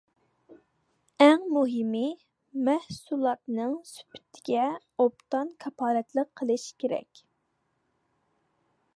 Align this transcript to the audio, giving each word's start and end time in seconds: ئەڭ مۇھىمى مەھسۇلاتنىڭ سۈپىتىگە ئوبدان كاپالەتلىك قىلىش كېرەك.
ئەڭ 1.23 1.43
مۇھىمى 1.55 2.07
مەھسۇلاتنىڭ 2.69 3.75
سۈپىتىگە 3.89 4.63
ئوبدان 5.05 5.51
كاپالەتلىك 5.65 6.31
قىلىش 6.41 6.65
كېرەك. 6.85 7.23